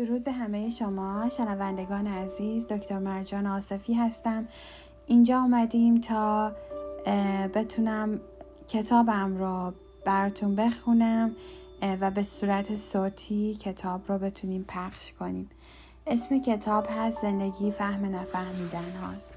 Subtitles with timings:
[0.00, 4.48] درود به همه شما شنوندگان عزیز دکتر مرجان آصفی هستم.
[5.06, 6.52] اینجا اومدیم تا
[7.54, 8.20] بتونم
[8.68, 9.72] کتابم رو
[10.04, 11.30] براتون بخونم
[12.00, 15.50] و به صورت صوتی کتاب رو بتونیم پخش کنیم.
[16.06, 19.34] اسم کتاب هست زندگی فهم نفهمیدن هاست.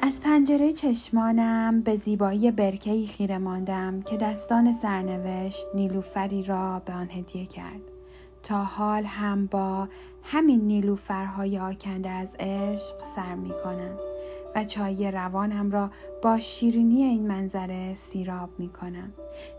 [0.00, 7.10] از پنجره چشمانم به زیبایی برکهی خیره ماندم که دستان سرنوشت نیلوفری را به آن
[7.10, 7.91] هدیه کرد.
[8.42, 9.88] تا حال هم با
[10.22, 13.98] همین نیلوفرهای آکنده از عشق سر می کنم
[14.54, 15.90] و چای روانم را
[16.22, 19.12] با شیرینی این منظره سیراب می کنم.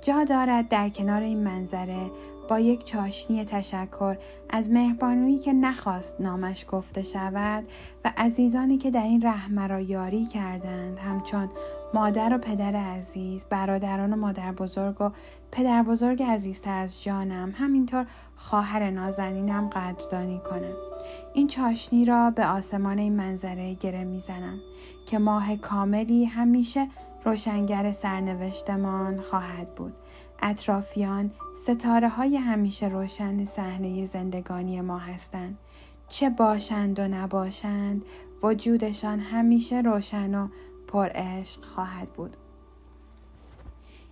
[0.00, 2.10] جا دارد در کنار این منظره
[2.48, 4.16] با یک چاشنی تشکر
[4.48, 7.64] از مهربانویی که نخواست نامش گفته شود
[8.04, 11.50] و عزیزانی که در این ره را یاری کردند همچون
[11.94, 15.10] مادر و پدر عزیز برادران و مادر بزرگ و
[15.52, 20.74] پدر بزرگ عزیزتر از جانم همینطور خواهر نازنینم قدردانی کنم
[21.34, 24.58] این چاشنی را به آسمان این منظره گره می‌زنم
[25.06, 26.88] که ماه کاملی همیشه
[27.24, 29.92] روشنگر سرنوشتمان خواهد بود.
[30.42, 31.30] اطرافیان
[31.64, 35.58] ستاره های همیشه روشن صحنه زندگانی ما هستند.
[36.08, 38.04] چه باشند و نباشند
[38.42, 40.48] وجودشان همیشه روشن و
[40.88, 42.36] پر عشق خواهد بود.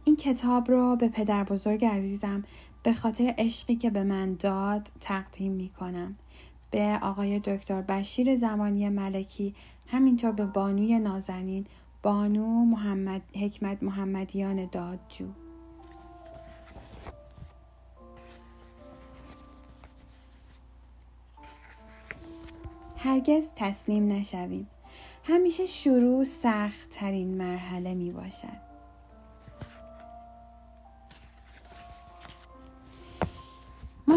[0.09, 2.45] این کتاب را به پدر بزرگ عزیزم
[2.83, 6.17] به خاطر عشقی که به من داد تقدیم می کنم.
[6.71, 9.55] به آقای دکتر بشیر زمانی ملکی
[9.87, 11.67] همینطور به بانوی نازنین
[12.03, 15.27] بانو محمد حکمت محمدیان دادجو.
[22.97, 24.69] هرگز تسلیم نشویم.
[25.25, 28.68] همیشه شروع سخت ترین مرحله می باشد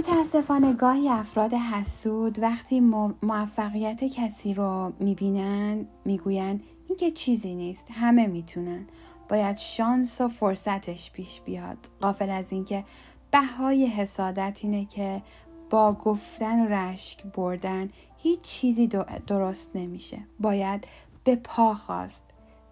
[0.02, 2.80] متاسفانه گاهی افراد حسود وقتی
[3.24, 8.86] موفقیت کسی رو می‌بینن می‌گوین این که چیزی نیست همه می‌تونن.
[9.30, 11.78] باید شانس و فرصتش پیش بیاد.
[12.02, 12.84] قافل از اینکه
[13.32, 15.22] بهای حسادت اینه که
[15.70, 18.88] با گفتن و رشک بردن هیچ چیزی
[19.28, 20.18] درست نمیشه.
[20.40, 20.88] باید
[21.24, 22.24] به پا خواست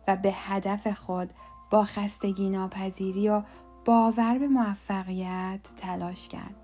[0.08, 1.30] و به هدف خود
[1.72, 3.42] با خستگی ناپذیری و
[3.86, 6.56] باور به موفقیت تلاش کرد.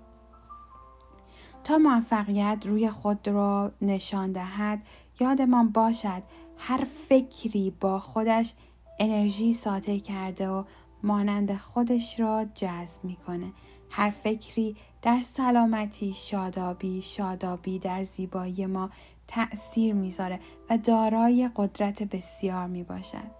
[1.66, 4.82] تا موفقیت روی خود را نشان دهد
[5.20, 6.22] یادمان باشد
[6.58, 8.52] هر فکری با خودش
[9.00, 10.64] انرژی ساطع کرده و
[11.02, 13.52] مانند خودش را جذب می‌کنه
[13.90, 18.90] هر فکری در سلامتی شادابی شادابی در زیبایی ما
[19.26, 20.40] تأثیر می‌ذاره
[20.70, 23.30] و دارای قدرت بسیار می باشد.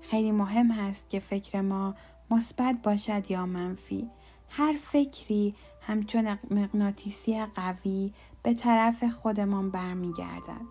[0.00, 1.94] خیلی مهم هست که فکر ما
[2.30, 4.10] مثبت باشد یا منفی.
[4.48, 5.54] هر فکری
[5.86, 10.66] همچون مغناطیسی قوی به طرف خودمان برمیگردد.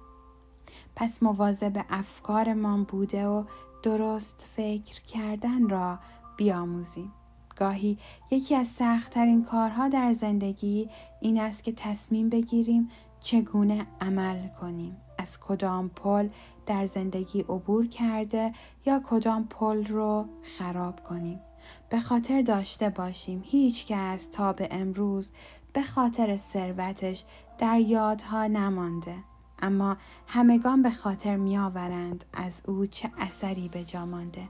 [0.96, 3.44] پس مواظب افکارمان بوده و
[3.84, 6.00] درست فکر کردن را
[6.38, 7.12] بیاموزیم.
[7.56, 7.98] گاهی
[8.32, 10.90] یکی از سختترین کارها در زندگی
[11.22, 12.90] این است که تصمیم بگیریم
[13.20, 16.30] چگونه عمل کنیم از کدام پل
[16.66, 18.54] در زندگی عبور کرده
[18.86, 21.40] یا کدام پل رو خراب کنیم
[21.90, 23.44] به خاطر داشته باشیم.
[23.46, 25.32] هیچ کس تا به امروز
[25.74, 27.26] به خاطر ثروتش
[27.58, 29.16] در یادها نمانده.
[29.60, 34.50] اما همگان به خاطر میآورند از او چه اثری به جا مانده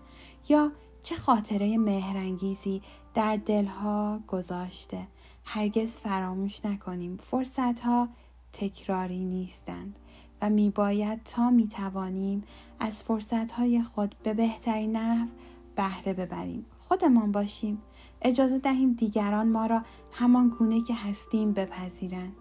[0.49, 0.71] یا
[1.03, 2.81] چه خاطره مهرنگیزی
[3.13, 5.07] در دلها گذاشته.
[5.45, 8.07] هرگز فراموش نکنیم فرصتها
[8.53, 9.99] تکراری نیستند
[10.41, 12.43] و میباید تا می‌توانیم
[12.79, 15.27] از فرصتهای خود به بهترین نحو
[15.75, 16.65] بهره ببریم.
[16.87, 17.81] خودمان باشیم.
[18.21, 19.81] اجازه دهیم دیگران ما را
[20.11, 22.35] همان گونه که هستیم بپذیرند.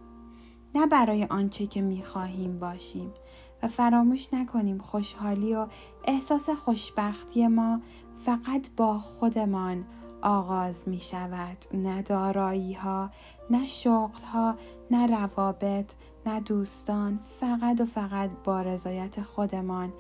[0.75, 3.12] نه برای آنچه که می‌خواهیم باشیم.
[3.62, 5.66] و فراموش نکنیم خوشحالی و
[6.05, 7.81] احساس خوشبختی ما
[8.25, 9.84] فقط با خودمان
[10.22, 13.11] آغاز می شود نه دارایی ها
[13.50, 14.55] نه شغل ها
[14.91, 15.93] نه روابط
[16.26, 19.93] نه دوستان فقط و فقط با رضایت خودمان.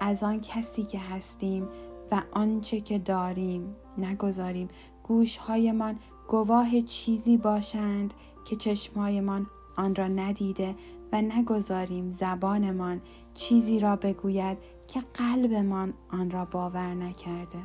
[0.00, 1.68] از آن کسی که هستیم
[2.10, 4.68] و آنچه که داریم نگذاریم.
[5.02, 5.98] گوشهایمان
[6.28, 8.14] گواه چیزی باشند
[8.44, 9.46] که چشمهایمان
[9.76, 10.74] آن را ندیده
[11.12, 13.00] و نگذاریم زبانمان
[13.34, 14.58] چیزی را بگوید
[14.88, 17.58] که قلبمان آن را باور نکرده.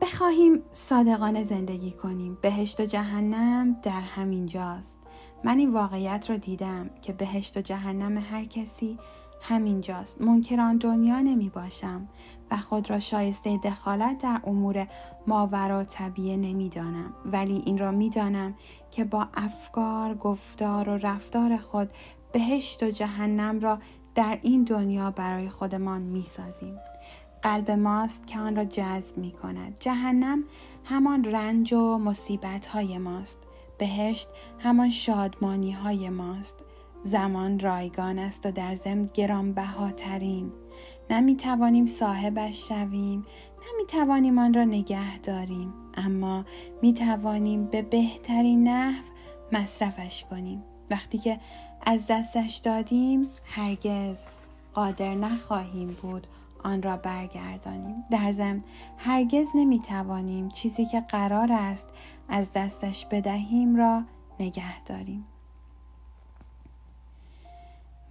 [0.00, 2.38] بخواهیم صادقانه زندگی کنیم.
[2.42, 4.96] بهشت و جهنم در همین جاست
[5.44, 8.98] من این واقعیت رو دیدم که بهشت و جهنم هر کسی
[9.40, 12.08] همین جاست منکران دنیا نمی باشم
[12.50, 14.86] و خود را شایسته دخالت در امور
[15.26, 17.14] ماورا طبیعه نمی‌دانم.
[17.24, 18.54] ولی این را می‌دانم
[18.90, 21.90] که با افکار گفتار و رفتار خود
[22.32, 23.78] بهشت و جهنم را
[24.14, 26.78] در این دنیا برای خودمان می‌سازیم.
[27.42, 30.44] قلب ماست که آن را جذب می کند جهنم
[30.84, 33.38] همان رنج و مصیبت های ماست.
[33.78, 34.28] بهشت
[34.58, 36.56] همان شادمانی های ماست.
[37.04, 40.52] زمان رایگان است و در ضمن گرانبهاترین.
[41.10, 43.26] نمی توانیم صاحبش شویم
[43.60, 45.74] نمی توانیم آن را نگه داریم.
[45.94, 46.44] اما
[46.82, 49.02] می توانیم به بهترین نحو
[49.52, 50.62] مصرفش کنیم.
[50.90, 51.40] وقتی که
[51.82, 54.16] از دستش دادیم هرگز
[54.74, 56.26] قادر نخواهیم بود
[56.64, 58.04] آن را برگردانیم.
[58.10, 58.60] در ضمن
[58.98, 61.86] هرگز نمی توانیم چیزی که قرار است
[62.28, 64.02] از دستش بدهیم را
[64.40, 65.24] نگه داریم.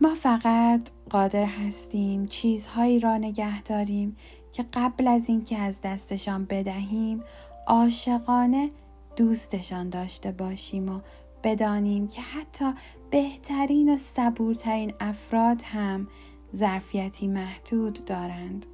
[0.01, 4.17] ما فقط قادر هستیم چیزهایی را نگه داریم
[4.51, 7.23] که قبل از اینکه از دستشان بدهیم
[7.67, 8.69] عاشقانه
[9.15, 10.99] دوستشان داشته باشیم و
[11.43, 12.73] بدانیم که حتی
[13.11, 16.07] بهترین و صبورترین افراد هم
[16.55, 18.65] ظرفیتی محدود دارند.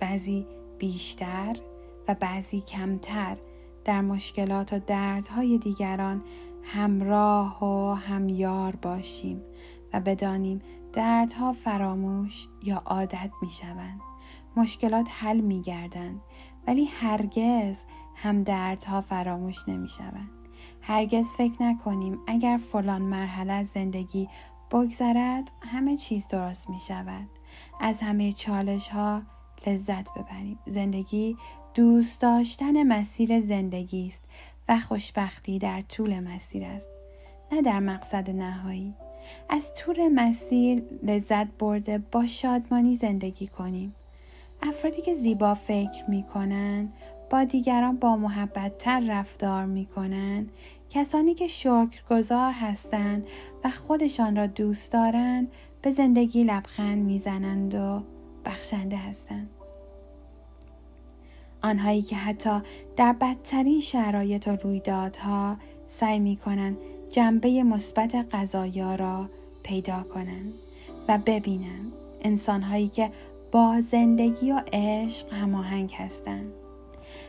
[0.00, 0.46] بعضی
[0.78, 1.56] بیشتر
[2.08, 3.36] و بعضی کمتر
[3.84, 6.22] در مشکلات و دردهای دیگران
[6.62, 9.42] همراه و همیار باشیم.
[9.92, 14.00] و بدانیم دردها فراموش یا عادت می شوند.
[14.56, 16.20] مشکلات حل می گردند
[16.66, 17.76] ولی هرگز
[18.16, 20.30] هم دردها فراموش نمی شوند.
[20.80, 24.28] هرگز فکر نکنیم اگر فلان مرحله از زندگی
[24.70, 27.28] بگذرد همه چیز درست می شود.
[27.80, 29.22] از همه چالش ها
[29.66, 30.58] لذت ببریم.
[30.66, 31.36] زندگی
[31.74, 34.24] دوست داشتن مسیر زندگی است
[34.68, 36.88] و خوشبختی در طول مسیر است.
[37.52, 38.94] نه در مقصد نهایی.
[39.48, 43.94] از طول مسیر لذت برده با شادمانی زندگی کنیم.
[44.62, 46.92] افرادی که زیبا فکر می کنند
[47.30, 50.52] با دیگران با محبت تر رفتار می کنند
[50.90, 53.26] کسانی که شکرگزار هستند
[53.64, 55.52] و خودشان را دوست دارند
[55.82, 58.02] به زندگی لبخند می‌زنند و
[58.44, 59.50] بخشنده هستند
[61.62, 62.60] آنهایی که حتی
[62.96, 65.56] در بدترین شرایط و رویدادها
[65.86, 66.76] سعی می کنند
[67.10, 69.28] جنبه مثبت قضایا را
[69.62, 70.54] پیدا کنند
[71.08, 71.92] و ببینند
[72.22, 73.10] انسانهایی که
[73.52, 76.52] با زندگی و عشق هماهنگ هستند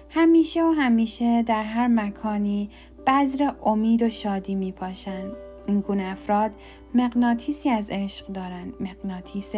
[0.10, 2.70] همیشه و همیشه در هر مکانی
[3.08, 5.32] بذر امید و شادی می پاشند.
[5.68, 6.52] این گونه افراد
[6.96, 8.74] مغناطیسی از عشق دارند.
[8.80, 9.52] مغناطیس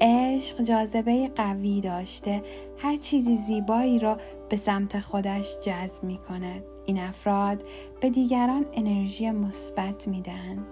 [0.00, 2.42] عشق جاذبه قوی داشته
[2.78, 4.18] هر چیزی زیبایی را
[4.48, 6.75] به سمت خودش جذب می کند.
[6.86, 7.62] این افراد
[8.00, 10.66] به دیگران انرژی مثبت می دهند.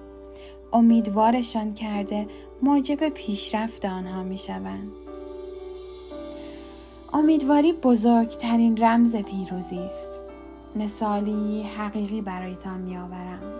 [0.73, 2.27] امیدوارشان کرده
[2.63, 4.93] موجب پیشرفت آنها می شوند.
[7.13, 10.21] امیدواری بزرگترین رمز پیروزی است.
[10.77, 13.53] مثالی حقیقی برایتان می آورم.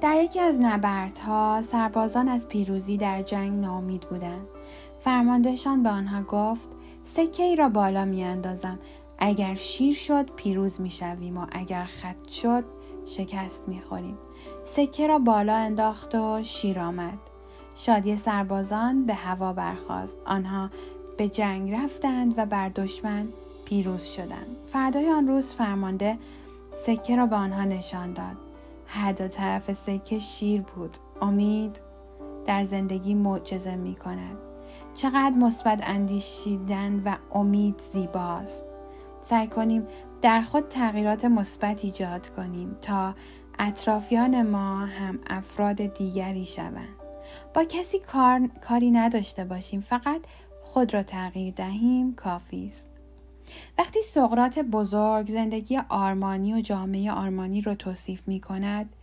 [0.00, 4.46] در یکی از نبردها سربازان از پیروزی در جنگ نامید بودند.
[5.04, 6.68] فرماندهشان به آنها گفت
[7.16, 8.78] سکه ای را بالا می اندازم.
[9.18, 12.64] اگر شیر شد پیروز می شویم و اگر خط شد
[13.06, 14.18] شکست می خوریم.
[14.64, 17.18] سکه را بالا انداخت و شیر آمد.
[17.74, 20.16] شادی سربازان به هوا برخاست.
[20.26, 20.70] آنها
[21.16, 23.28] به جنگ رفتند و بر دشمن
[23.64, 26.18] پیروز شدند فردای آن روز فرمانده
[26.86, 28.36] سکه را به آنها نشان داد
[28.86, 31.80] هر دو طرف سکه شیر بود امید
[32.46, 34.49] در زندگی معجزه می کند
[34.94, 38.66] چقدر مثبت اندیشیدن و امید زیباست.
[39.28, 39.86] سعی کنیم
[40.22, 43.14] در خود تغییرات مثبت ایجاد کنیم تا
[43.58, 46.96] اطرافیان ما هم افراد دیگری شوند.
[47.54, 50.20] با کسی کار، کاری نداشته باشیم فقط
[50.62, 52.88] خود را تغییر دهیم کافی است.
[53.78, 58.96] وقتی سقرات بزرگ زندگی آرمانی و جامعه آرمانی را توصیف می کند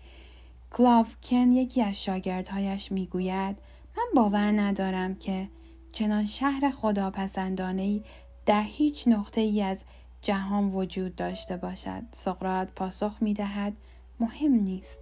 [0.72, 3.58] کلاوکن یکی از شاگردهایش می گوید
[3.98, 5.50] من باور ندارم که
[5.98, 8.00] چنان شهر خداپسندانه
[8.46, 9.78] در هیچ نقطه ای از
[10.22, 12.04] جهان وجود داشته باشد.
[12.12, 13.74] سقرات پاسخ می دهد
[14.20, 15.00] مهم نیست.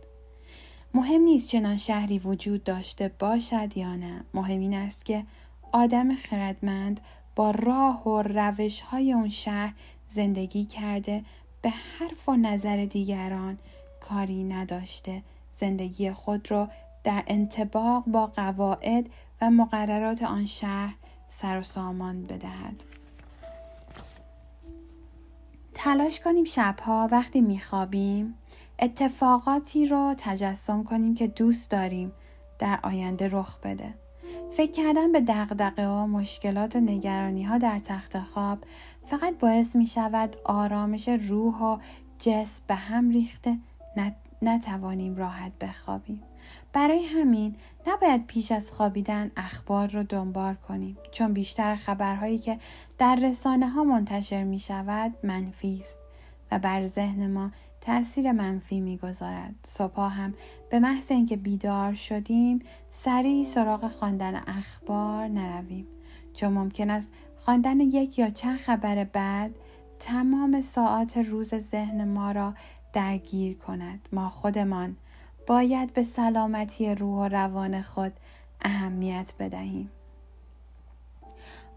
[0.94, 4.24] مهم نیست چنان شهری وجود داشته باشد یا نه.
[4.34, 5.24] مهم این است که
[5.72, 7.00] آدم خردمند
[7.36, 9.74] با راه و روش های اون شهر
[10.12, 11.24] زندگی کرده
[11.62, 13.58] به حرف و نظر دیگران
[14.02, 15.22] کاری نداشته.
[15.60, 16.70] زندگی خود را
[17.04, 19.10] در انتباق با قواعد
[19.42, 20.96] و مقررات آن شهر
[21.28, 22.84] سر و سامان بدهد.
[25.74, 28.36] تلاش کنیم شبها وقتی میخوابیم
[28.80, 32.12] اتفاقاتی را تجسم کنیم که دوست داریم
[32.60, 33.94] در آینده رخ بده.
[34.58, 38.58] فکر کردن به دقدقه ها مشکلات و نگرانی ها در تخت خواب
[39.08, 41.78] فقط باعث می شود آرامش روح و
[42.20, 43.58] جسم به هم ریخته
[44.42, 46.24] نتوانیم راحت بخوابیم.
[46.74, 47.56] برای همین
[47.88, 52.60] نباید پیش از خوابیدن اخبار رو دنبال کنیم چون بیشتر خبرهایی که
[52.98, 55.98] در رسانه ها منتشر می شود منفی است
[56.52, 57.52] و بر ذهن ما
[57.82, 59.56] تاثیر منفی می‌گذارد.
[59.64, 60.34] صبح هم
[60.70, 65.88] به محض اینکه بیدار شدیم سریع سراغ خواندن اخبار نرویم.
[66.34, 69.56] چون ممکن است خواندن یک یا چند خبر بعد
[70.00, 72.54] تمام ساعات روز ذهن ما را
[72.96, 74.10] درگیر کند.
[74.12, 74.98] ما خودمان
[75.48, 78.14] باید به سلامتی روح و روان خود
[78.62, 79.92] اهمیت بدهیم.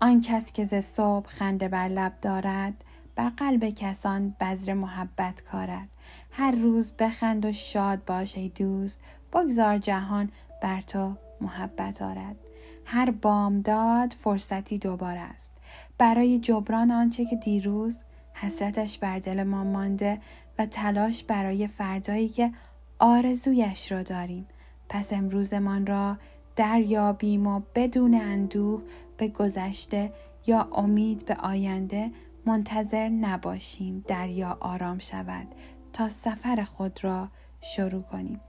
[0.00, 2.84] آن کس که ز صبح خنده بر لب دارد
[3.16, 5.88] بر قلب کسان بذر محبت کارد.
[6.30, 8.98] هر روز بخند و شاد باش ای دوست
[9.32, 10.30] بگذار جهان
[10.62, 12.36] بر تو محبت آرد.
[12.84, 15.52] هر بامداد فرصتی دوباره است.
[15.98, 17.98] برای جبران آنچه که دیروز
[18.34, 20.20] حسرتش بر دل ما مانده
[20.58, 22.52] و تلاش برای فردایی که
[22.98, 24.46] آرزویش را داریم.
[24.88, 26.16] پس امروزمان را
[26.56, 28.82] دریابیم و بدون اندوه
[29.16, 30.12] به گذشته
[30.46, 32.10] یا امید به آینده
[32.46, 34.04] منتظر نباشیم.
[34.08, 35.46] دریا آرام شود
[35.92, 37.28] تا سفر خود را
[37.60, 38.40] شروع کنیم.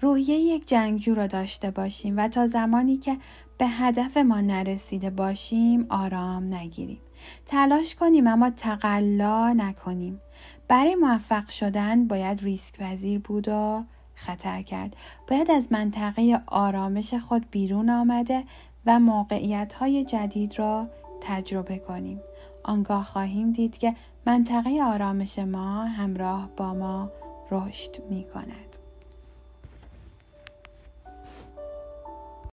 [0.00, 3.18] روحیه یک جنگجو را داشته باشیم و تا زمانی که
[3.58, 7.00] به هدف ما نرسیده باشیم آرام نگیریم.
[7.46, 10.20] تلاش کنیم اما تقلا نکنیم.
[10.68, 14.96] برای موفق شدن باید ریسک پذیر بود و خطر کرد.
[15.28, 18.44] باید از منطقه آرامش خود بیرون آمده
[18.86, 20.86] و موقعیت های جدید را
[21.20, 22.20] تجربه کنیم.
[22.62, 23.94] آنگاه خواهیم دید که
[24.26, 27.10] منطقه آرامش ما همراه با ما
[27.50, 28.83] رشد می کند.